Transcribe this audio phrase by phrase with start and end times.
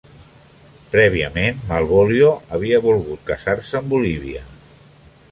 [0.93, 4.41] Prèviament, Malvolio havia volgut casar.se amb Olivia.